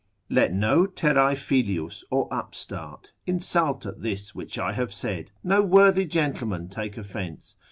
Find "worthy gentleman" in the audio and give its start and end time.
5.61-6.69